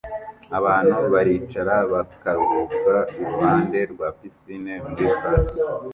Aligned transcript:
Abantu 0.57 0.97
baricara 1.13 1.75
bakaruhuka 1.93 2.95
iruhande 3.21 3.79
rwa 3.91 4.09
pisine 4.17 4.73
muri 4.89 5.05
plaza 5.17 5.53